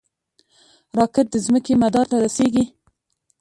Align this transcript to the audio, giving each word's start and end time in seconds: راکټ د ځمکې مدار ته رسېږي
راکټ 0.97 1.25
د 1.31 1.35
ځمکې 1.45 1.73
مدار 1.83 2.05
ته 2.11 2.17
رسېږي 2.25 2.65